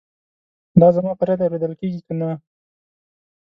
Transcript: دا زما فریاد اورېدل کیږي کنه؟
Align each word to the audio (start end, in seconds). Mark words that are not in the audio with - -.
دا 0.81 0.87
زما 0.95 1.11
فریاد 1.19 1.41
اورېدل 1.43 1.73
کیږي 1.79 2.01
کنه؟ 2.07 2.29